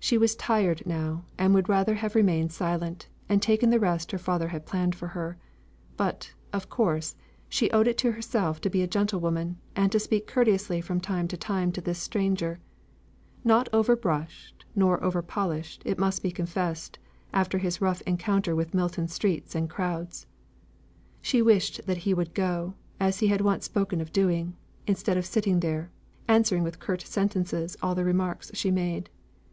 [0.00, 4.10] She was tired now, and would much rather have remained silent, and taken the rest
[4.10, 5.36] her father had planned for her;
[5.96, 7.14] but, of course,
[7.48, 11.36] she owed to herself to be a gentlewoman, and to speak courteously from time to
[11.36, 12.58] time to this stranger;
[13.44, 16.98] not over brushed, nor over polished, it must be confessed,
[17.32, 20.26] after his rough encounter with Milton streets and crowds.
[21.22, 24.56] She wished that he would go, as he had once spoken of doing,
[24.88, 25.92] instead of sitting there,
[26.26, 29.08] answering with curt sentences all the remarks she made.